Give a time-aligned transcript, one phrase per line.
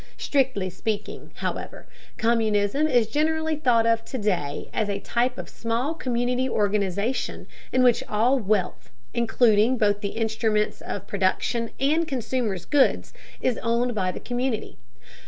[0.17, 1.85] Strictly speaking, however,
[2.17, 7.83] communism is generally thought of to day as a type of small community organization in
[7.83, 14.11] which all wealth, including both the instruments of production and consumers' goods, is owned by
[14.11, 14.79] the community.